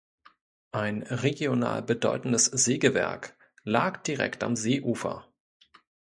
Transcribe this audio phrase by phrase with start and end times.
[0.71, 5.31] Ein regional bedeutendes Sägewerk lag direkt am Seeufer.